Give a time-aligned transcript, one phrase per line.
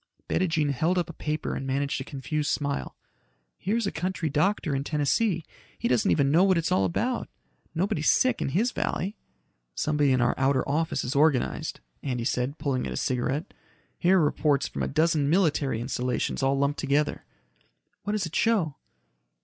[0.27, 2.95] Bettijean held up a paper and managed a confused smile.
[3.55, 5.45] "Here's a country doctor in Tennessee.
[5.77, 7.29] He doesn't even know what it's all about.
[7.75, 9.15] Nobody's sick in his valley."
[9.75, 13.53] "Somebody in our outer office is organized," Andy said, pulling at his cigarette.
[13.99, 17.23] "Here're reports from a dozen military installations all lumped together."
[18.01, 18.77] "What does it show?"